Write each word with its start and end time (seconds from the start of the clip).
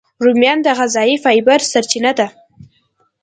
رومیان 0.23 0.59
د 0.63 0.67
غذایي 0.77 1.15
فایبر 1.23 1.59
سرچینه 1.71 2.11
ده 2.19 2.27